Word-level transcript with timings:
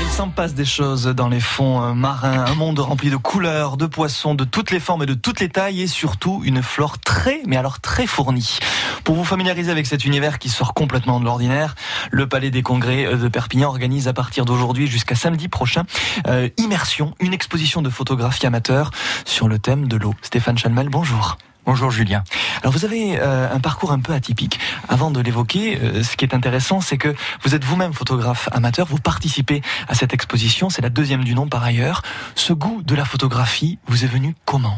Il 0.00 0.08
s'en 0.10 0.28
passe 0.28 0.54
des 0.54 0.64
choses 0.64 1.04
dans 1.06 1.28
les 1.28 1.40
fonds 1.40 1.82
euh, 1.82 1.92
marins, 1.92 2.46
un 2.46 2.54
monde 2.54 2.78
rempli 2.78 3.10
de 3.10 3.16
couleurs, 3.16 3.76
de 3.76 3.84
poissons, 3.84 4.34
de 4.34 4.44
toutes 4.44 4.70
les 4.70 4.80
formes 4.80 5.02
et 5.02 5.06
de 5.06 5.12
toutes 5.14 5.40
les 5.40 5.50
tailles 5.50 5.82
et 5.82 5.86
surtout 5.86 6.40
une 6.44 6.62
flore 6.62 6.98
très, 6.98 7.42
mais 7.46 7.56
alors 7.56 7.80
très 7.80 8.06
fournie. 8.06 8.58
Pour 9.04 9.16
vous 9.16 9.24
familiariser 9.24 9.70
avec 9.70 9.86
cet 9.86 10.06
univers 10.06 10.38
qui 10.38 10.48
sort 10.48 10.72
complètement 10.72 11.20
de 11.20 11.26
l'ordinaire, 11.26 11.74
le 12.10 12.26
Palais 12.26 12.50
des 12.50 12.62
Congrès 12.62 13.16
de 13.16 13.28
Perpignan 13.28 13.68
organise 13.68 14.08
à 14.08 14.14
partir 14.14 14.46
d'aujourd'hui 14.46 14.86
jusqu'à 14.86 15.14
samedi 15.14 15.48
prochain 15.48 15.84
euh, 16.26 16.48
Immersion, 16.56 17.14
une 17.20 17.34
exposition 17.34 17.82
de 17.82 17.90
photographie 17.90 18.46
amateur 18.46 18.92
sur 19.26 19.46
le 19.48 19.58
thème 19.58 19.88
de 19.88 19.96
l'eau. 19.96 20.14
Stéphane 20.22 20.56
Chalmel, 20.56 20.88
bonjour. 20.88 21.36
Bonjour 21.64 21.92
Julien. 21.92 22.24
Alors 22.62 22.72
vous 22.72 22.84
avez 22.84 23.20
euh, 23.20 23.48
un 23.52 23.60
parcours 23.60 23.92
un 23.92 24.00
peu 24.00 24.12
atypique. 24.12 24.58
Avant 24.88 25.12
de 25.12 25.20
l'évoquer, 25.20 25.78
euh, 25.80 26.02
ce 26.02 26.16
qui 26.16 26.24
est 26.24 26.34
intéressant, 26.34 26.80
c'est 26.80 26.98
que 26.98 27.14
vous 27.44 27.54
êtes 27.54 27.62
vous-même 27.62 27.92
photographe 27.92 28.48
amateur, 28.50 28.84
vous 28.88 28.98
participez 28.98 29.62
à 29.86 29.94
cette 29.94 30.12
exposition, 30.12 30.70
c'est 30.70 30.82
la 30.82 30.90
deuxième 30.90 31.22
du 31.22 31.36
nom 31.36 31.46
par 31.46 31.62
ailleurs. 31.62 32.02
Ce 32.34 32.52
goût 32.52 32.82
de 32.82 32.96
la 32.96 33.04
photographie 33.04 33.78
vous 33.86 34.02
est 34.02 34.08
venu 34.08 34.34
comment? 34.44 34.76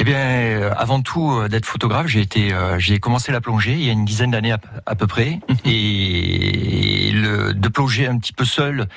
Eh 0.00 0.04
bien, 0.04 0.16
euh, 0.16 0.72
avant 0.78 1.02
tout 1.02 1.30
euh, 1.30 1.48
d'être 1.48 1.66
photographe, 1.66 2.06
j'ai 2.06 2.22
été, 2.22 2.54
euh, 2.54 2.78
j'ai 2.78 2.98
commencé 2.98 3.32
la 3.32 3.42
plongée 3.42 3.74
il 3.74 3.84
y 3.84 3.90
a 3.90 3.92
une 3.92 4.06
dizaine 4.06 4.30
d'années 4.30 4.54
à, 4.86 4.94
peu 4.94 5.06
près, 5.06 5.40
et 5.66 7.10
le, 7.12 7.52
de 7.52 7.68
plonger 7.68 8.06
un 8.06 8.16
petit 8.16 8.32
peu 8.32 8.46
seul 8.46 8.88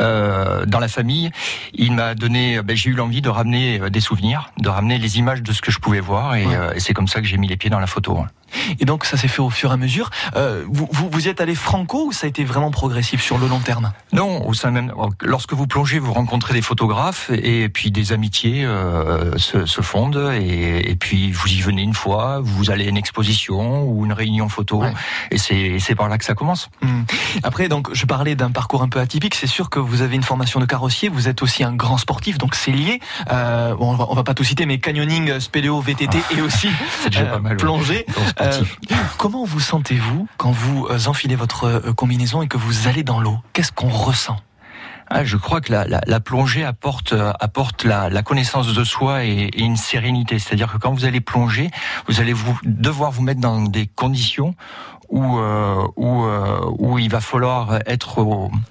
euh, 0.00 0.66
dans 0.66 0.80
la 0.80 0.88
famille, 0.88 1.30
il 1.74 1.92
m'a 1.92 2.16
donné, 2.16 2.60
ben, 2.62 2.76
j'ai 2.76 2.90
eu 2.90 2.94
l'envie 2.94 3.22
de 3.22 3.28
ramener 3.28 3.88
des 3.88 4.00
souvenirs, 4.00 4.50
de 4.58 4.68
ramener 4.68 4.98
les 4.98 5.20
images 5.20 5.44
de 5.44 5.52
ce 5.52 5.62
que 5.62 5.70
je 5.70 5.78
pouvais 5.78 6.00
voir, 6.00 6.34
et, 6.34 6.46
et 6.74 6.80
c'est 6.80 6.92
comme 6.92 7.06
ça 7.06 7.20
que 7.20 7.26
j'ai 7.28 7.36
mis 7.36 7.46
les 7.46 7.56
pieds 7.56 7.70
dans 7.70 7.78
la 7.78 7.86
photo. 7.86 8.24
Et 8.80 8.84
donc 8.84 9.04
ça 9.04 9.16
s'est 9.16 9.28
fait 9.28 9.42
au 9.42 9.50
fur 9.50 9.70
et 9.70 9.74
à 9.74 9.76
mesure. 9.76 10.10
Euh, 10.36 10.64
vous, 10.68 10.88
vous, 10.92 11.08
vous, 11.10 11.26
y 11.26 11.28
êtes 11.28 11.40
allé 11.40 11.54
franco 11.54 12.06
ou 12.06 12.12
ça 12.12 12.26
a 12.26 12.28
été 12.28 12.44
vraiment 12.44 12.70
progressif 12.70 13.22
sur 13.22 13.38
le 13.38 13.46
long 13.46 13.60
terme? 13.60 13.92
Non, 14.12 14.46
au 14.46 14.54
sein 14.54 14.70
même. 14.70 14.92
Lorsque 15.22 15.52
vous 15.52 15.66
plongez, 15.66 15.98
vous 15.98 16.12
rencontrez 16.12 16.54
des 16.54 16.62
photographes 16.62 17.30
et 17.30 17.68
puis 17.68 17.90
des 17.90 18.12
amitiés 18.12 18.64
euh, 18.64 19.36
se, 19.38 19.66
se, 19.66 19.80
fondent 19.80 20.32
et, 20.34 20.90
et, 20.90 20.96
puis 20.96 21.32
vous 21.32 21.48
y 21.48 21.60
venez 21.60 21.82
une 21.82 21.94
fois, 21.94 22.40
vous 22.42 22.70
allez 22.70 22.86
à 22.86 22.88
une 22.88 22.96
exposition 22.96 23.84
ou 23.84 24.04
une 24.04 24.12
réunion 24.12 24.48
photo 24.48 24.82
et 25.30 25.38
c'est 25.38 25.94
par 25.94 26.08
là 26.08 26.18
que 26.18 26.24
ça 26.24 26.34
commence. 26.34 26.68
Hum. 26.82 27.04
Après, 27.42 27.68
donc 27.68 27.92
je 27.92 28.06
parlais 28.06 28.34
d'un 28.34 28.50
parcours 28.50 28.82
un 28.82 28.88
peu 28.88 29.00
atypique. 29.00 29.34
C'est 29.34 29.46
sûr 29.46 29.70
que 29.70 29.78
vous 29.78 30.02
avez 30.02 30.16
une 30.16 30.22
formation 30.22 30.60
de 30.60 30.66
carrossier, 30.66 31.08
vous 31.08 31.28
êtes 31.28 31.42
aussi 31.42 31.64
un 31.64 31.72
grand 31.72 31.98
sportif, 31.98 32.38
donc 32.38 32.54
c'est 32.54 32.70
lié. 32.70 33.00
Euh, 33.30 33.74
bon, 33.74 33.92
on, 33.92 33.94
va, 33.94 34.06
va 34.14 34.24
pas 34.24 34.34
tout 34.34 34.44
citer, 34.44 34.66
mais 34.66 34.78
canyoning, 34.78 35.40
spéléo, 35.40 35.80
VTT 35.80 36.18
ah. 36.18 36.34
et 36.36 36.40
aussi 36.40 36.68
euh, 37.16 37.38
plongée. 37.56 38.06
Euh, 38.37 38.37
comment 39.16 39.44
vous 39.44 39.60
sentez-vous 39.60 40.28
quand 40.36 40.50
vous 40.50 40.86
euh, 40.86 41.06
enfilez 41.06 41.36
votre 41.36 41.64
euh, 41.64 41.92
combinaison 41.92 42.42
et 42.42 42.48
que 42.48 42.56
vous 42.56 42.88
allez 42.88 43.02
dans 43.02 43.20
l'eau? 43.20 43.38
Qu'est-ce 43.52 43.72
qu'on 43.72 43.88
ressent? 43.88 44.36
Ah, 45.10 45.24
je 45.24 45.38
crois 45.38 45.62
que 45.62 45.72
la, 45.72 45.86
la, 45.86 46.02
la 46.06 46.20
plongée 46.20 46.64
apporte 46.64 47.14
apporte 47.40 47.84
la, 47.84 48.10
la, 48.10 48.22
connaissance 48.22 48.74
de 48.74 48.84
soi 48.84 49.24
et, 49.24 49.48
et 49.54 49.62
une 49.62 49.78
sérénité. 49.78 50.38
C'est-à-dire 50.38 50.70
que 50.70 50.76
quand 50.76 50.92
vous 50.92 51.06
allez 51.06 51.22
plonger, 51.22 51.70
vous 52.08 52.20
allez 52.20 52.34
vous 52.34 52.58
devoir 52.62 53.10
vous 53.10 53.22
mettre 53.22 53.40
dans 53.40 53.62
des 53.62 53.86
conditions 53.86 54.54
où 55.08 55.38
euh, 55.38 55.86
où, 55.96 56.24
euh, 56.24 56.60
où 56.78 56.98
il 56.98 57.10
va 57.10 57.20
falloir 57.20 57.78
être 57.86 58.24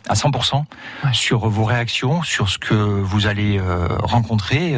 à 0.07 0.13
100% 0.13 0.63
sur 1.13 1.47
vos 1.49 1.63
réactions, 1.63 2.23
sur 2.23 2.49
ce 2.49 2.57
que 2.57 2.73
vous 2.73 3.27
allez 3.27 3.59
euh, 3.59 3.87
rencontrer. 4.03 4.75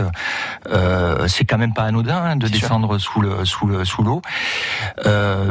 Euh, 0.72 1.28
c'est 1.28 1.46
quand 1.46 1.58
même 1.58 1.74
pas 1.74 1.84
anodin 1.84 2.18
hein, 2.18 2.36
de 2.36 2.48
descendre 2.48 2.98
sous 2.98 3.22
le 3.22 3.46
sous 3.46 3.68
le 3.68 3.86
sous 3.86 4.04
l'eau. 4.04 4.22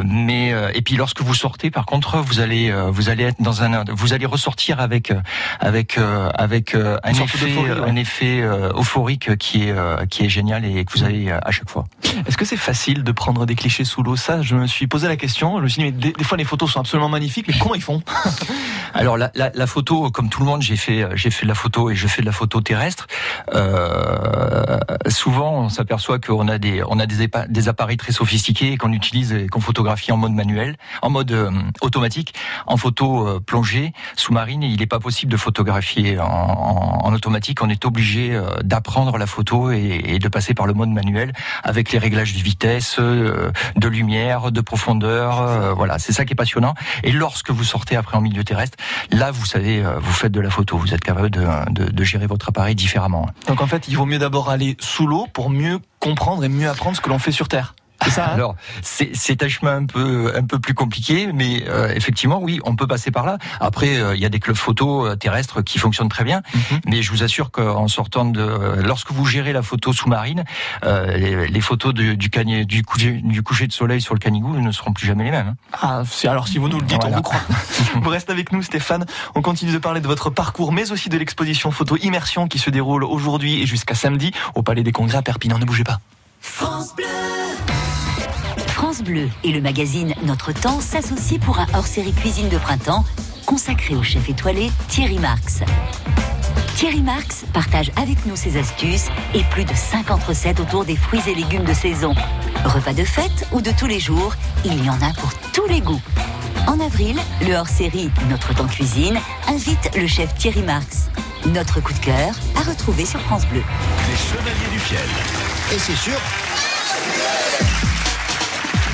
mais 0.03 0.53
et 0.73 0.81
puis 0.81 0.95
lorsque 0.95 1.21
vous 1.21 1.33
sortez, 1.33 1.71
par 1.71 1.85
contre, 1.85 2.17
vous 2.17 2.39
allez 2.39 2.71
vous 2.89 3.09
allez 3.09 3.23
être 3.25 3.41
dans 3.41 3.63
un 3.63 3.83
vous 3.89 4.13
allez 4.13 4.25
ressortir 4.25 4.79
avec 4.79 5.13
avec 5.59 5.97
avec 6.33 6.75
un 6.75 7.11
effet 7.11 7.55
un 7.85 7.95
effet 7.95 8.41
euphorique 8.75 9.37
qui 9.37 9.69
est 9.69 9.75
qui 10.09 10.25
est 10.25 10.29
génial 10.29 10.65
et 10.65 10.85
que 10.85 10.97
vous 10.97 11.03
avez 11.03 11.31
à 11.31 11.51
chaque 11.51 11.69
fois. 11.69 11.85
Est-ce 12.27 12.37
que 12.37 12.45
c'est 12.45 12.57
facile 12.57 13.03
de 13.03 13.11
prendre 13.11 13.45
des 13.45 13.55
clichés 13.55 13.85
sous 13.85 14.03
l'eau? 14.03 14.15
Ça, 14.15 14.41
je 14.41 14.55
me 14.55 14.67
suis 14.67 14.87
posé 14.87 15.07
la 15.07 15.15
question. 15.15 15.57
Je 15.57 15.63
me 15.63 15.67
suis 15.67 15.81
dit, 15.81 15.91
mais 15.91 15.98
des, 15.99 16.23
fois 16.23 16.37
les 16.37 16.45
photos 16.45 16.71
sont 16.71 16.79
absolument 16.79 17.09
magnifiques, 17.09 17.47
mais 17.47 17.53
comment 17.59 17.75
ils 17.75 17.81
font 17.81 18.01
Alors 18.93 19.17
la, 19.17 19.67
photo, 19.67 20.09
comme 20.09 20.29
tout 20.29 20.39
le 20.39 20.45
monde, 20.45 20.61
j'ai 20.61 20.75
fait 20.75 21.07
j'ai 21.13 21.29
fait 21.29 21.43
de 21.43 21.49
la 21.49 21.55
photo 21.55 21.89
et 21.89 21.95
je 21.95 22.07
fais 22.07 22.21
de 22.21 22.25
la 22.25 22.31
photo 22.31 22.61
terrestre. 22.61 23.07
Euh, 23.53 24.79
souvent, 25.07 25.63
on 25.63 25.69
s'aperçoit 25.69 26.19
qu'on 26.19 26.47
a 26.47 26.57
des 26.57 26.81
on 26.87 26.99
a 26.99 27.05
des, 27.05 27.69
appareils 27.69 27.97
très 27.97 28.11
sophistiqués 28.11 28.77
qu'on 28.77 28.93
utilise 28.93 29.33
et 29.33 29.47
qu'on 29.47 29.59
photographie 29.61 30.11
en 30.11 30.17
mode 30.17 30.33
manuel, 30.33 30.75
en 31.01 31.09
mode 31.09 31.31
euh, 31.31 31.51
automatique, 31.81 32.33
en 32.65 32.77
photo 32.77 33.27
euh, 33.27 33.39
plongée 33.39 33.93
sous-marine. 34.15 34.63
Il 34.63 34.79
n'est 34.79 34.87
pas 34.87 34.99
possible 34.99 35.31
de 35.31 35.37
photographier 35.37 36.19
en, 36.19 37.13
automatique. 37.13 37.61
On 37.61 37.69
est 37.69 37.85
obligé 37.85 38.35
euh, 38.35 38.61
d'apprendre 38.63 39.17
la 39.17 39.27
photo 39.27 39.71
et, 39.71 40.01
et, 40.05 40.19
de 40.19 40.27
passer 40.27 40.53
par 40.53 40.67
le 40.67 40.73
mode 40.73 40.89
manuel 40.89 41.33
avec 41.63 41.91
les 41.91 41.99
réglages 41.99 42.33
de 42.33 42.39
vitesse, 42.39 42.97
euh, 42.99 43.51
de 43.75 43.87
lumière, 43.87 44.51
de 44.51 44.61
profondeur. 44.61 45.75
voilà, 45.75 45.88
c'est 45.97 46.13
ça 46.13 46.25
qui 46.25 46.33
est 46.33 46.35
passionnant. 46.35 46.75
Et 47.03 47.11
lorsque 47.11 47.49
vous 47.49 47.63
sortez 47.63 47.95
après 47.95 48.17
en 48.17 48.21
milieu 48.21 48.43
terrestre, 48.43 48.77
là, 49.11 49.31
vous 49.31 49.45
savez, 49.45 49.81
vous 49.81 50.13
faites 50.13 50.31
de 50.31 50.41
la 50.41 50.49
photo. 50.49 50.77
Vous 50.77 50.93
êtes 50.93 51.01
capable 51.01 51.29
de 51.29 52.03
gérer 52.03 52.27
votre 52.27 52.49
appareil 52.49 52.75
différemment. 52.75 53.27
Donc 53.47 53.61
en 53.61 53.67
fait, 53.67 53.87
il 53.87 53.97
vaut 53.97 54.05
mieux 54.05 54.19
d'abord 54.19 54.49
aller 54.49 54.77
sous 54.79 55.07
l'eau 55.07 55.27
pour 55.33 55.49
mieux 55.49 55.79
comprendre 55.99 56.43
et 56.43 56.49
mieux 56.49 56.69
apprendre 56.69 56.95
ce 56.95 57.01
que 57.01 57.09
l'on 57.09 57.19
fait 57.19 57.31
sur 57.31 57.47
Terre. 57.47 57.75
C'est 58.03 58.11
ça. 58.11 58.29
Hein 58.29 58.33
Alors, 58.33 58.55
c'est 58.81 59.43
un 59.43 59.47
chemin 59.47 59.77
un 59.77 59.85
peu 59.85 60.33
un 60.35 60.43
peu 60.43 60.59
plus 60.59 60.73
compliqué, 60.73 61.29
mais 61.33 61.63
euh, 61.67 61.93
effectivement, 61.93 62.39
oui, 62.41 62.59
on 62.63 62.75
peut 62.75 62.87
passer 62.87 63.11
par 63.11 63.25
là. 63.25 63.37
Après, 63.59 63.97
euh, 63.97 64.15
il 64.15 64.21
y 64.21 64.25
a 64.25 64.29
des 64.29 64.39
clubs 64.39 64.55
photo 64.55 65.05
euh, 65.05 65.15
terrestres 65.15 65.61
qui 65.61 65.79
fonctionnent 65.79 66.09
très 66.09 66.23
bien, 66.23 66.41
mhm. 66.53 66.79
mais 66.85 67.01
je 67.01 67.11
vous 67.11 67.23
assure 67.23 67.51
qu'en 67.51 67.87
sortant 67.87 68.25
de, 68.25 68.81
lorsque 68.83 69.11
vous 69.11 69.25
gérez 69.25 69.53
la 69.53 69.61
photo 69.61 69.93
sous-marine, 69.93 70.43
les, 70.83 71.47
les, 71.47 71.61
photos 71.61 71.93
du 71.93 72.17
du, 72.17 72.29
du, 72.65 72.83
coucher, 72.83 73.21
du, 73.23 73.43
coucher, 73.43 73.67
de 73.67 73.73
soleil 73.73 74.01
sur 74.01 74.13
le 74.13 74.19
Canigou 74.19 74.55
ne 74.57 74.71
seront 74.71 74.93
plus 74.93 75.05
jamais 75.05 75.25
les 75.25 75.31
mêmes. 75.31 75.55
Hein. 75.73 75.77
Ah, 75.81 76.03
alors 76.29 76.47
si 76.47 76.57
vous 76.57 76.69
nous 76.69 76.79
le 76.79 76.85
dites, 76.85 77.03
on 77.03 77.09
vous 77.09 77.21
croit. 77.21 77.41
vous 77.95 78.09
restez 78.09 78.31
avec 78.31 78.51
nous, 78.51 78.61
Stéphane. 78.63 79.05
On 79.35 79.41
continue 79.41 79.71
de 79.71 79.77
parler 79.77 80.01
de 80.01 80.07
votre 80.07 80.29
parcours, 80.29 80.71
mais 80.71 80.91
aussi 80.91 81.09
de 81.09 81.17
l'exposition 81.17 81.71
photo 81.71 81.97
immersion 81.97 82.47
qui 82.47 82.59
se 82.59 82.69
déroule 82.69 83.03
aujourd'hui 83.03 83.61
et 83.61 83.65
jusqu'à 83.65 83.95
samedi 83.95 84.31
au 84.55 84.63
Palais 84.63 84.83
des 84.83 84.91
Congrès 84.91 85.17
à 85.17 85.21
Perpignan. 85.21 85.59
Ne 85.59 85.65
bougez 85.65 85.83
pas. 85.83 85.99
France 86.41 86.95
Bleu. 86.95 87.38
France 88.99 89.07
Bleu 89.07 89.29
et 89.45 89.51
le 89.51 89.61
magazine 89.61 90.13
Notre 90.23 90.51
Temps 90.51 90.81
s'associent 90.81 91.39
pour 91.39 91.59
un 91.59 91.67
hors-série 91.73 92.11
cuisine 92.11 92.49
de 92.49 92.57
printemps 92.57 93.05
consacré 93.45 93.95
au 93.95 94.03
chef 94.03 94.27
étoilé 94.29 94.71
Thierry 94.89 95.19
Marx. 95.19 95.61
Thierry 96.75 97.01
Marx 97.01 97.45
partage 97.53 97.91
avec 97.95 98.25
nous 98.25 98.35
ses 98.35 98.57
astuces 98.57 99.07
et 99.33 99.43
plus 99.51 99.63
de 99.63 99.73
50 99.73 100.21
recettes 100.23 100.59
autour 100.59 100.83
des 100.83 100.97
fruits 100.97 101.21
et 101.27 101.35
légumes 101.35 101.63
de 101.63 101.73
saison. 101.73 102.13
Repas 102.65 102.93
de 102.93 103.05
fête 103.05 103.47
ou 103.53 103.61
de 103.61 103.71
tous 103.71 103.87
les 103.87 104.01
jours, 104.01 104.33
il 104.65 104.83
y 104.83 104.89
en 104.89 105.01
a 105.01 105.13
pour 105.13 105.33
tous 105.53 105.67
les 105.67 105.79
goûts. 105.79 106.01
En 106.67 106.79
avril, 106.81 107.17
le 107.47 107.53
hors-série 107.55 108.09
Notre 108.29 108.53
Temps 108.53 108.67
Cuisine 108.67 109.17
invite 109.47 109.95
le 109.95 110.07
chef 110.07 110.33
Thierry 110.35 110.63
Marx. 110.63 111.09
Notre 111.45 111.79
coup 111.79 111.93
de 111.93 111.99
cœur 111.99 112.33
à 112.57 112.69
retrouver 112.69 113.05
sur 113.05 113.21
France 113.21 113.45
Bleu. 113.45 113.63
Les 114.09 114.17
Chevaliers 114.17 114.71
du 114.73 114.79
Fiel. 114.79 114.99
Et 115.73 115.79
c'est 115.79 115.95
sûr, 115.95 116.19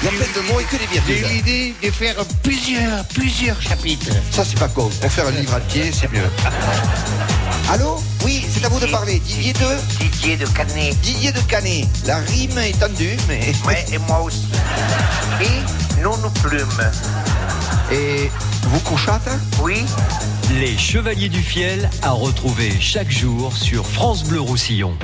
il 0.05 0.13
y 0.13 0.21
a 0.21 0.23
plein 0.23 0.41
de 0.41 0.47
mots 0.47 0.59
et 0.59 0.63
que 0.65 0.77
des 0.77 0.85
virgules. 0.85 1.15
J'ai 1.27 1.33
l'idée 1.33 1.73
de 1.81 1.91
faire 1.91 2.15
plusieurs, 2.43 3.05
plusieurs 3.05 3.59
chapitres. 3.61 4.11
Ça, 4.31 4.43
c'est 4.45 4.59
pas 4.59 4.67
con. 4.67 4.89
Pour 5.01 5.11
faire 5.11 5.27
un 5.27 5.31
livre 5.31 5.55
entier, 5.55 5.91
c'est 5.91 6.11
mieux. 6.11 6.21
Allô? 7.71 7.97
Oui, 8.23 8.45
c'est 8.47 8.63
à 8.63 8.69
vous 8.69 8.79
de 8.79 8.85
parler. 8.85 9.19
Didier 9.19 9.53
de? 9.53 9.99
Didier 9.99 10.37
de 10.37 10.45
Canet. 10.47 10.99
Didier 11.01 11.31
de 11.31 11.39
Canet. 11.41 11.87
La 12.05 12.17
rime 12.17 12.57
est 12.59 12.79
tendue, 12.79 13.17
mais... 13.27 13.51
Ouais, 13.65 13.83
et 13.91 13.97
moi 13.97 14.21
aussi. 14.21 14.47
Et 15.41 16.01
non 16.01 16.15
nous 16.17 16.29
plumes. 16.41 16.91
Et 17.91 18.29
vous 18.63 18.79
couchâtes 18.81 19.29
Oui. 19.61 19.85
Les 20.51 20.77
Chevaliers 20.77 21.29
du 21.29 21.41
Fiel 21.41 21.89
à 22.03 22.11
retrouver 22.11 22.71
chaque 22.79 23.09
jour 23.09 23.57
sur 23.57 23.87
France 23.87 24.23
Bleu 24.23 24.41
Roussillon. 24.41 24.95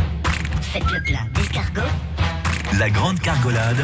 Faites 0.61 0.91
le 0.91 1.01
plat 1.01 1.19
d'escargot. 1.33 1.89
La 2.77 2.89
grande 2.89 3.19
cargolade. 3.19 3.83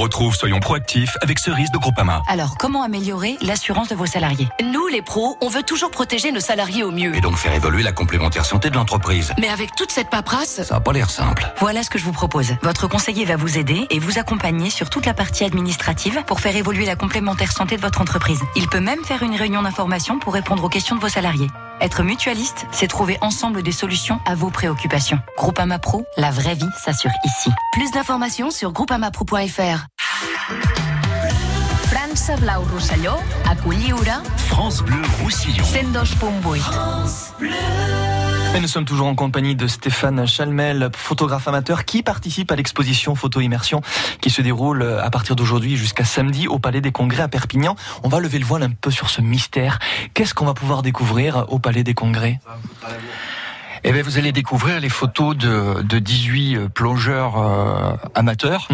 Retrouve 0.00 0.34
Soyons 0.34 0.60
proactifs 0.60 1.16
avec 1.22 1.38
Cerise 1.38 1.70
de 1.70 1.78
Groupama. 1.78 2.22
Alors, 2.26 2.56
comment 2.58 2.82
améliorer 2.82 3.36
l'assurance 3.42 3.88
de 3.88 3.94
vos 3.94 4.06
salariés? 4.06 4.48
Nous, 4.62 4.86
les 4.88 5.02
pros, 5.02 5.36
on 5.40 5.48
veut 5.48 5.62
toujours 5.62 5.90
protéger 5.90 6.32
nos 6.32 6.40
salariés 6.40 6.82
au 6.82 6.90
mieux. 6.90 7.14
Et 7.14 7.20
donc 7.20 7.36
faire 7.36 7.52
évoluer 7.52 7.82
la 7.82 7.92
complémentaire 7.92 8.44
santé 8.44 8.70
de 8.70 8.74
l'entreprise. 8.76 9.32
Mais 9.38 9.48
avec 9.48 9.74
toute 9.76 9.92
cette 9.92 10.08
paperasse, 10.10 10.62
Ça 10.62 10.74
n'a 10.74 10.80
pas 10.80 10.92
l'air 10.92 11.10
simple. 11.10 11.46
Voilà 11.58 11.82
ce 11.82 11.90
que 11.90 11.98
je 11.98 12.04
vous 12.04 12.12
propose. 12.12 12.54
Votre 12.62 12.88
conseiller 12.88 13.24
va 13.24 13.36
vous 13.36 13.58
aider 13.58 13.86
et 13.90 13.98
vous 13.98 14.18
accompagner 14.18 14.70
sur 14.70 14.88
toute 14.90 15.06
la 15.06 15.14
partie 15.14 15.44
administrative 15.44 16.22
pour 16.26 16.40
faire 16.40 16.56
évoluer 16.56 16.86
la 16.86 16.96
complémentaire 16.96 17.52
santé 17.52 17.76
de 17.76 17.82
votre 17.82 18.00
entreprise. 18.00 18.40
Il 18.56 18.68
peut 18.68 18.80
même 18.80 19.04
faire 19.04 19.22
une 19.22 19.36
réunion 19.36 19.62
d'information 19.62 20.18
pour 20.18 20.32
répondre 20.34 20.64
aux 20.64 20.68
questions 20.68 20.96
de 20.96 21.00
vos 21.00 21.08
salariés. 21.08 21.48
Être 21.82 22.02
mutualiste, 22.02 22.66
c'est 22.72 22.88
trouver 22.88 23.16
ensemble 23.22 23.62
des 23.62 23.72
solutions 23.72 24.20
à 24.26 24.34
vos 24.34 24.50
préoccupations. 24.50 25.18
Groupama 25.38 25.78
Pro, 25.78 26.04
la 26.18 26.30
vraie 26.30 26.54
vie 26.54 26.68
s'assure 26.78 27.10
ici. 27.24 27.50
plus 27.72 27.90
d'informations 27.90 28.50
sur 28.50 28.72
groupamapro.fr. 28.72 29.86
França 31.90 32.36
Blau 32.36 32.62
Rosselló, 32.70 33.14
a 33.48 33.56
Culliura, 33.56 34.22
France 34.36 34.82
Bleu 34.82 35.00
Roussillon. 35.22 35.64
102.8. 35.64 36.60
Et 38.54 38.60
nous 38.60 38.66
sommes 38.68 38.84
toujours 38.84 39.06
en 39.06 39.14
compagnie 39.14 39.54
de 39.54 39.66
Stéphane 39.66 40.26
Chalmel, 40.26 40.90
photographe 40.94 41.48
amateur, 41.48 41.86
qui 41.86 42.02
participe 42.02 42.52
à 42.52 42.56
l'exposition 42.56 43.14
Photo 43.14 43.40
Immersion 43.40 43.80
qui 44.20 44.28
se 44.28 44.42
déroule 44.42 44.82
à 44.82 45.08
partir 45.08 45.36
d'aujourd'hui 45.36 45.78
jusqu'à 45.78 46.04
samedi 46.04 46.48
au 46.48 46.58
Palais 46.58 46.82
des 46.82 46.92
Congrès 46.92 47.22
à 47.22 47.28
Perpignan. 47.28 47.74
On 48.02 48.08
va 48.08 48.20
lever 48.20 48.38
le 48.38 48.44
voile 48.44 48.64
un 48.64 48.70
peu 48.70 48.90
sur 48.90 49.08
ce 49.08 49.22
mystère. 49.22 49.78
Qu'est-ce 50.12 50.34
qu'on 50.34 50.46
va 50.46 50.54
pouvoir 50.54 50.82
découvrir 50.82 51.46
au 51.48 51.58
Palais 51.58 51.84
des 51.84 51.94
Congrès? 51.94 52.40
Eh 53.82 53.92
bien, 53.92 54.02
vous 54.02 54.18
allez 54.18 54.32
découvrir 54.32 54.80
les 54.80 54.88
photos 54.90 55.36
de, 55.36 55.82
de 55.82 55.98
18 55.98 56.68
plongeurs 56.68 57.38
euh, 57.38 57.96
amateurs. 58.14 58.68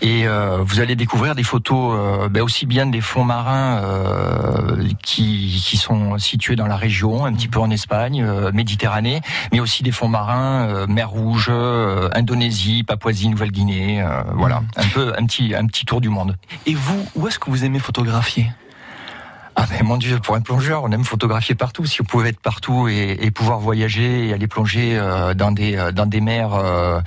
Et 0.00 0.28
euh, 0.28 0.58
vous 0.62 0.78
allez 0.78 0.94
découvrir 0.94 1.34
des 1.34 1.42
photos 1.42 1.96
euh, 1.98 2.28
ben 2.28 2.42
aussi 2.42 2.66
bien 2.66 2.86
des 2.86 3.00
fonds 3.00 3.24
marins 3.24 3.80
euh, 3.82 4.88
qui, 5.02 5.60
qui 5.64 5.76
sont 5.76 6.18
situés 6.18 6.54
dans 6.54 6.68
la 6.68 6.76
région, 6.76 7.24
un 7.24 7.32
petit 7.32 7.48
peu 7.48 7.58
en 7.58 7.68
Espagne, 7.70 8.22
euh, 8.22 8.52
Méditerranée, 8.52 9.20
mais 9.52 9.58
aussi 9.58 9.82
des 9.82 9.90
fonds 9.90 10.06
marins, 10.06 10.68
euh, 10.68 10.86
mer 10.86 11.10
Rouge, 11.10 11.48
euh, 11.50 12.08
Indonésie, 12.14 12.84
Papouasie, 12.84 13.28
Nouvelle-Guinée, 13.28 14.00
euh, 14.00 14.22
voilà, 14.34 14.62
un 14.76 14.86
peu 14.86 15.12
un 15.18 15.26
petit 15.26 15.54
un 15.56 15.66
petit 15.66 15.84
tour 15.84 16.00
du 16.00 16.10
monde. 16.10 16.36
Et 16.66 16.74
vous, 16.74 17.04
où 17.16 17.26
est-ce 17.26 17.40
que 17.40 17.50
vous 17.50 17.64
aimez 17.64 17.80
photographier? 17.80 18.46
Ah 19.60 19.64
mais 19.72 19.82
mon 19.82 19.96
Dieu, 19.96 20.20
pour 20.20 20.36
un 20.36 20.40
plongeur, 20.40 20.84
on 20.84 20.92
aime 20.92 21.02
photographier 21.04 21.56
partout. 21.56 21.84
Si 21.84 22.00
on 22.00 22.04
pouvait 22.04 22.28
être 22.28 22.38
partout 22.38 22.86
et, 22.86 23.18
et 23.20 23.32
pouvoir 23.32 23.58
voyager 23.58 24.28
et 24.28 24.32
aller 24.32 24.46
plonger 24.46 24.96
euh, 24.96 25.34
dans 25.34 25.50
des 25.50 25.76
euh, 25.76 25.90
dans 25.90 26.06
des 26.06 26.20
mers, 26.20 26.54
euh, 26.54 27.00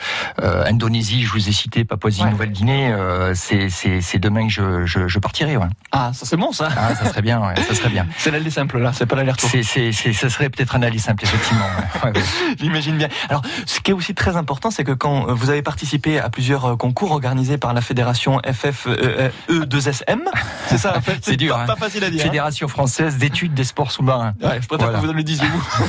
euh, 0.44 0.66
Indonésie, 0.66 1.24
je 1.24 1.32
vous 1.32 1.48
ai 1.48 1.54
cité 1.54 1.86
Papouasie, 1.86 2.26
Nouvelle-Guinée, 2.26 2.92
euh, 2.92 3.34
c'est 3.36 4.20
demain 4.20 4.48
que 4.48 4.52
je 4.54 4.86
je, 4.86 5.08
je 5.08 5.20
partirai. 5.20 5.56
Ouais. 5.56 5.68
Ah, 5.94 6.12
ça 6.14 6.26
c'est 6.26 6.36
bon 6.36 6.52
ça 6.52 6.68
Ah, 6.76 6.94
ça 6.94 7.06
serait 7.06 7.22
bien, 7.22 7.40
ouais, 7.40 7.56
ça 7.68 7.74
serait 7.74 7.88
bien. 7.90 8.06
C'est 8.18 8.32
l'aller 8.32 8.50
simple 8.50 8.80
là, 8.80 8.92
c'est 8.94 9.06
pas 9.06 9.16
l'aller-retour. 9.16 9.50
C'est 9.50 9.64
c'est 9.64 9.94
c'est 9.94 10.12
ça 10.12 10.30
serait 10.30 10.50
peut-être 10.50 10.76
un 10.76 10.82
aller 10.84 11.00
simple 11.00 11.24
effectivement. 11.24 11.64
ouais. 11.66 11.86
Ouais, 12.04 12.12
ouais. 12.18 12.24
J'imagine 12.60 12.98
bien. 12.98 13.08
Alors, 13.30 13.44
ce 13.68 13.80
qui 13.80 13.92
est 13.92 13.94
aussi 13.94 14.16
très 14.16 14.36
important, 14.36 14.72
c'est 14.72 14.84
que 14.84 14.92
quand 14.92 15.30
euh, 15.30 15.34
vous 15.34 15.50
avez 15.52 15.62
participé 15.62 16.20
à 16.20 16.30
plusieurs 16.30 16.76
concours 16.78 17.12
organisés 17.12 17.58
par 17.60 17.74
la 17.76 17.82
fédération 17.82 18.40
FFE2SM, 18.40 20.20
c'est 20.68 20.78
ça, 20.80 20.98
en 20.98 21.02
fait, 21.02 21.20
C'est 21.22 21.38
dur, 21.38 21.56
pas, 21.56 21.64
hein. 21.64 21.68
pas 21.68 21.76
facile 21.76 22.04
à 22.04 22.10
dire. 22.10 22.26
hein. 22.26 22.41
Fédération 22.42 22.68
française 22.68 23.18
d'études 23.18 23.54
des 23.54 23.64
sports 23.64 23.92
sous-marins. 23.92 24.34
Ouais, 24.42 24.60
je 24.60 24.68
préfère 24.68 24.88
Voilà. 24.88 25.00
que 25.00 25.06
vous 25.06 25.14
le 25.14 25.22
disiez 25.24 25.46
vous 25.48 25.86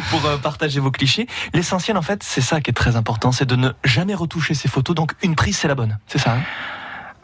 pour 0.10 0.24
euh, 0.24 0.36
partager 0.36 0.78
vos 0.78 0.92
clichés. 0.92 1.26
L'essentiel 1.52 1.96
en 1.96 2.02
fait, 2.02 2.22
c'est 2.22 2.40
ça 2.40 2.60
qui 2.60 2.70
est 2.70 2.74
très 2.74 2.94
important, 2.94 3.32
c'est 3.32 3.44
de 3.44 3.56
ne 3.56 3.70
jamais 3.82 4.14
retoucher 4.14 4.54
ces 4.54 4.68
photos. 4.68 4.94
Donc 4.94 5.14
une 5.24 5.34
prise, 5.34 5.58
c'est 5.58 5.66
la 5.66 5.74
bonne. 5.74 5.98
C'est 6.06 6.18
ça. 6.18 6.34
hein? 6.34 6.42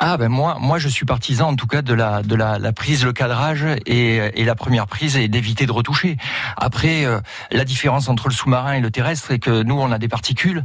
Ah 0.04 0.16
ben 0.16 0.28
moi, 0.28 0.56
moi 0.58 0.78
je 0.78 0.88
suis 0.88 1.06
partisan 1.06 1.50
en 1.50 1.54
tout 1.54 1.69
cas 1.69 1.81
de 1.81 1.94
la 1.94 2.25
de 2.25 2.34
la, 2.34 2.58
la 2.58 2.72
prise, 2.72 3.04
le 3.04 3.12
cadrage 3.12 3.64
et, 3.87 4.16
et 4.34 4.44
la 4.44 4.56
première 4.56 4.88
prise 4.88 5.16
est 5.16 5.28
d'éviter 5.28 5.64
de 5.64 5.70
retoucher. 5.70 6.16
Après, 6.56 7.04
euh, 7.04 7.20
la 7.52 7.64
différence 7.64 8.08
entre 8.08 8.26
le 8.26 8.34
sous-marin 8.34 8.72
et 8.72 8.81
le 8.81 8.90
terrestre 8.90 9.31
est 9.31 9.38
que 9.38 9.62
nous 9.62 9.78
on 9.78 9.93
a 9.93 9.99
des 9.99 10.08
particules, 10.08 10.64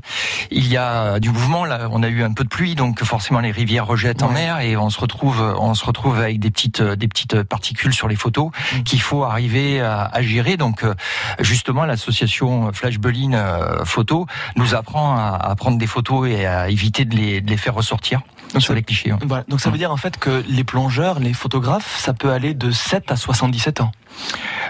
il 0.50 0.68
y 0.68 0.76
a 0.76 1.20
du 1.20 1.30
mouvement. 1.30 1.66
Là, 1.66 1.88
on 1.92 2.02
a 2.02 2.08
eu 2.08 2.24
un 2.24 2.34
peu 2.34 2.46
de 2.46 2.50
pluie, 2.50 2.74
donc 2.74 3.04
forcément 3.04 3.40
les 3.40 3.52
rivières 3.52 3.86
rejettent 3.86 4.24
en 4.24 4.30
mer 4.30 4.60
et 4.62 4.76
on 4.76 4.90
se 4.90 5.00
retrouve 5.00 5.40
on 5.60 5.76
se 5.76 5.86
retrouve 5.86 6.18
avec 6.20 6.40
des 6.40 6.50
petites 6.50 6.82
des 6.82 7.08
petites 7.08 7.44
particules 7.44 7.94
sur 7.94 8.08
les 8.08 8.16
photos 8.16 8.50
Mm. 8.74 8.84
qu'il 8.84 9.02
faut 9.02 9.24
arriver 9.24 9.82
à, 9.82 10.02
à 10.06 10.22
gérer. 10.24 10.58
Donc 10.58 10.84
euh, 10.84 10.96
justement 11.40 11.86
l'association 11.86 12.72
Flash 12.74 12.98
Beline 12.98 13.36
euh, 13.36 13.86
Photo 13.86 14.26
nous 14.56 14.74
apprend 14.74 15.16
à, 15.16 15.38
à 15.40 15.56
prendre 15.56 15.78
des 15.78 15.86
photos 15.86 16.28
et 16.28 16.48
à 16.48 16.70
éviter 16.70 17.06
de 17.06 17.16
les, 17.16 17.42
de 17.42 17.50
les 17.50 17.58
faire 17.58 17.76
ressortir 17.76 18.22
Donc, 18.54 18.62
sur 18.62 18.70
ça- 18.70 18.76
les 18.76 18.84
clichés. 18.84 19.12
hein. 19.12 19.20
Voilà. 19.24 19.44
Donc 19.48 19.60
ça 19.62 19.70
veut 19.70 19.78
dire 19.78 19.92
en 19.92 19.98
fait 19.98 20.18
que 20.18 20.44
les 20.48 20.64
plongeurs, 20.64 21.20
les 21.20 21.34
photographes, 21.34 21.98
ça 22.00 22.14
peut 22.14 22.32
aller 22.32 22.54
de 22.54 22.72
7 22.72 23.12
à 23.12 23.16
77 23.16 23.82
ans. 23.82 23.92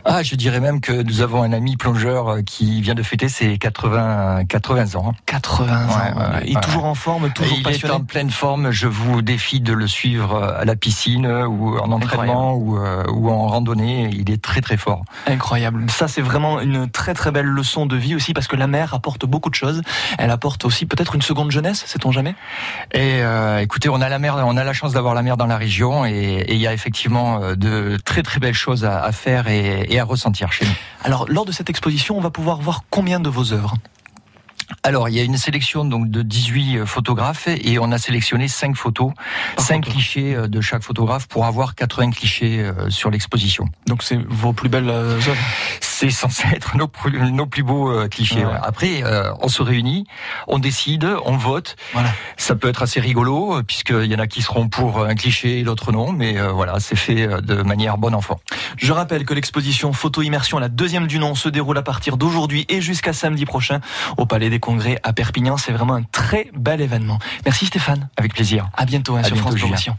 Ah, 0.06 0.24
je 0.24 0.36
dirais 0.36 0.60
même 0.60 0.80
que 0.80 0.92
nous 0.92 1.22
avons 1.22 1.44
un 1.44 1.52
ami 1.52 1.76
plongeur 1.76 2.30
euh, 2.30 2.42
qui 2.42 2.82
vient 2.82 2.94
de 2.96 3.04
fêter 3.04 3.30
ses 3.30 3.58
80, 3.58 4.46
80 4.46 4.96
ans. 4.96 5.14
80 5.26 5.66
ans. 5.66 5.88
Ouais, 5.88 5.94
ouais, 5.94 6.36
ouais, 6.36 6.50
et 6.52 6.56
ouais. 6.56 6.62
toujours 6.62 6.86
en 6.86 6.96
forme, 6.96 7.30
toujours 7.32 7.54
Et 7.54 7.58
il 7.58 7.64
passionné. 7.64 7.94
est 7.94 7.98
en 7.98 8.04
pleine 8.04 8.30
forme. 8.30 8.72
Je 8.72 8.88
vous 8.88 9.22
défie 9.22 9.60
de 9.60 9.74
le 9.74 9.88
suivre 9.88 10.36
euh, 10.36 10.62
à 10.62 10.66
la 10.66 10.76
piscine 10.76 11.26
euh, 11.26 11.46
ou 11.48 11.78
en 11.78 11.92
entraînement 11.92 12.54
ou, 12.54 12.78
euh, 12.78 13.04
ou 13.12 13.30
en 13.30 13.48
randonnée. 13.48 14.10
Il 14.14 14.32
est 14.32 14.42
très 14.42 14.62
très 14.62 14.78
fort. 14.78 15.04
Incroyable. 15.26 15.86
Ça, 15.90 16.08
c'est 16.08 16.22
vraiment 16.22 16.60
une 16.62 16.90
très 16.90 17.14
très 17.14 17.32
belle 17.32 17.46
leçon 17.48 17.86
de 17.86 17.96
vie 17.98 18.16
aussi 18.16 18.34
parce 18.34 18.48
que 18.48 18.56
la 18.56 18.68
mer 18.68 18.94
apporte 18.94 19.26
beaucoup 19.26 19.50
de 19.50 19.56
choses. 19.56 19.82
Elle 20.18 20.32
apporte 20.32 20.64
aussi 20.64 20.86
peut-être 20.86 21.16
une 21.16 21.22
seconde 21.22 21.52
jeunesse, 21.52 21.84
sait-on 21.86 22.12
jamais? 22.12 22.36
Et 22.94 23.22
euh, 23.24 23.60
écoutez, 23.60 23.90
on 23.90 24.00
a 24.02 24.10
la 24.10 24.20
mer, 24.20 24.36
on 24.46 24.56
a 24.58 24.64
la 24.64 24.74
chance 24.74 24.94
d'avoir 24.94 25.16
la 25.16 25.24
mer 25.24 25.38
dans 25.38 25.48
la 25.48 25.58
région 25.58 26.06
et 26.06 26.46
il 26.50 26.58
y 26.58 26.68
a 26.68 26.74
effectivement 26.74 27.40
de 27.56 27.98
très 28.06 28.24
très 28.24 28.40
belles 28.40 28.54
choses 28.54 28.86
à, 28.86 29.04
à 29.04 29.12
faire 29.12 29.37
et, 29.48 29.86
et 29.90 30.00
à 30.00 30.04
ressentir 30.04 30.52
chez 30.52 30.66
nous. 30.66 30.72
Alors, 31.04 31.26
lors 31.30 31.46
de 31.46 31.52
cette 31.52 31.70
exposition, 31.70 32.18
on 32.18 32.22
va 32.22 32.32
pouvoir 32.32 32.58
voir 32.58 32.84
combien 32.90 33.20
de 33.20 33.30
vos 33.30 33.54
œuvres? 33.54 33.76
Alors, 34.84 35.08
il 35.10 35.16
y 35.16 35.20
a 35.20 35.24
une 35.24 35.38
sélection 35.38 35.86
donc 35.86 36.10
de 36.10 36.22
18 36.22 36.86
photographes 36.86 37.48
et 37.48 37.80
on 37.80 37.92
a 37.92 37.98
sélectionné 37.98 38.48
5 38.48 38.76
photos, 38.76 39.12
5 39.58 39.86
clichés 39.86 40.36
euh, 40.36 40.48
de 40.48 40.62
chaque 40.62 40.84
photographe 40.84 41.28
pour 41.28 41.46
avoir 41.46 41.76
80 41.76 42.12
clichés 42.12 42.60
euh, 42.60 42.90
sur 42.90 43.10
l'exposition. 43.10 43.70
Donc, 43.86 44.04
c'est 44.04 44.20
vos 44.28 44.54
plus 44.54 44.70
belles 44.70 44.90
euh, 44.90 45.16
œuvres? 45.16 45.36
C'est 46.00 46.12
censé 46.12 46.44
être 46.54 46.78
nos, 46.78 46.88
plus- 46.88 47.32
nos 47.32 47.48
plus 47.48 47.64
beaux 47.64 47.90
euh, 47.90 48.08
clichés. 48.08 48.46
Ouais. 48.46 48.52
Après, 48.62 49.04
euh, 49.04 49.32
on 49.42 49.48
se 49.48 49.64
réunit, 49.64 50.06
on 50.48 50.60
décide, 50.60 51.08
on 51.26 51.38
vote. 51.38 51.76
Voilà. 51.94 52.10
Ça 52.38 52.56
peut 52.56 52.68
être 52.70 52.84
assez 52.84 53.00
rigolo 53.00 53.58
euh, 53.58 53.64
puisqu'il 53.64 54.06
y 54.06 54.16
en 54.16 54.20
a 54.20 54.28
qui 54.28 54.44
seront 54.44 54.68
pour 54.68 55.04
un 55.04 55.16
cliché 55.16 55.60
et 55.60 55.64
l'autre 55.64 55.92
non, 55.92 56.12
mais 56.12 56.38
euh, 56.38 56.52
voilà, 56.52 56.80
c'est 56.80 56.96
fait 56.96 57.26
de 57.42 57.64
manière 57.64 57.98
bon 57.98 58.14
enfant. 58.14 58.40
Je 58.78 58.92
rappelle 58.94 59.26
que 59.26 59.34
l'exposition 59.34 59.92
Photo 59.92 60.22
Immersion, 60.22 60.60
la 60.60 60.70
deuxième 60.70 61.08
du 61.08 61.18
nom, 61.18 61.34
se 61.34 61.50
déroule 61.50 61.78
à 61.80 61.82
partir 61.82 62.18
d'aujourd'hui 62.18 62.66
et 62.70 62.80
jusqu'à 62.82 63.14
samedi 63.14 63.46
prochain 63.46 63.80
au 64.18 64.26
Palais 64.28 64.52
des 64.52 64.60
Congrès 64.60 65.00
à 65.02 65.14
Perpignan. 65.14 65.58
C'est 65.58 65.72
vraiment 65.72 65.96
un 65.96 66.04
très 66.04 66.52
bel 66.56 66.80
événement. 66.82 67.18
Merci 67.46 67.66
Stéphane. 67.66 68.08
Avec 68.18 68.36
plaisir. 68.36 68.70
À 68.78 68.86
bientôt 68.86 69.16
hein, 69.16 69.22
À 69.22 69.24
sur 69.24 69.36
bientôt, 69.36 69.58
France. 69.58 69.72
Roussillon. 69.72 69.96